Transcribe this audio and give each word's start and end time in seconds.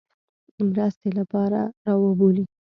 مرستې 0.69 1.09
لپاره 1.19 1.59
را 1.85 1.93
وبولي. 2.03 2.45